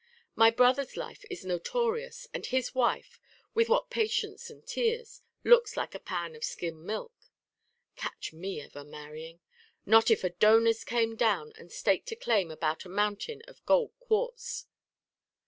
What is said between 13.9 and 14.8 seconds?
quartz.